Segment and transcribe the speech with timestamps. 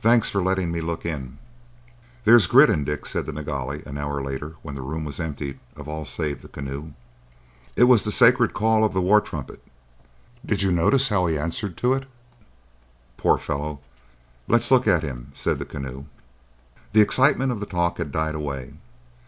[0.00, 1.38] Thanks for letting me look in."
[2.24, 5.60] "There's grit in Dick," said the Nilghai, an hour later, when the room was emptied
[5.76, 6.94] of all save the Keneu.
[7.76, 9.62] "It was the sacred call of the war trumpet.
[10.44, 12.06] Did you notice how he answered to it?
[13.16, 13.78] Poor fellow!
[14.48, 16.06] Let's look at him," said the Keneu.
[16.92, 18.72] The excitement of the talk had died away.